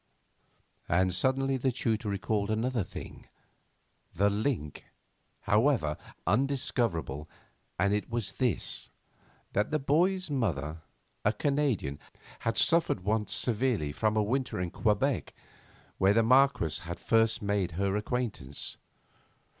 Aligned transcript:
And 0.89 1.13
suddenly 1.13 1.57
the 1.57 1.71
tutor 1.71 2.09
recalled 2.09 2.49
another 2.49 2.83
thing, 2.83 3.27
the 4.15 4.31
link, 4.31 4.83
however, 5.41 5.95
undiscoverable, 6.25 7.29
and 7.77 7.93
it 7.93 8.09
was 8.09 8.31
this: 8.31 8.89
that 9.53 9.69
the 9.69 9.77
boy's 9.77 10.27
mother, 10.27 10.81
a 11.23 11.31
Canadian, 11.31 11.99
had 12.39 12.57
suffered 12.57 13.01
once 13.01 13.31
severely 13.31 13.91
from 13.91 14.17
a 14.17 14.23
winter 14.23 14.59
in 14.59 14.71
Quebec, 14.71 15.35
where 15.99 16.13
the 16.13 16.23
Marquess 16.23 16.79
had 16.79 16.99
first 16.99 17.43
made 17.43 17.73
her 17.73 17.95
acquaintance. 17.95 18.77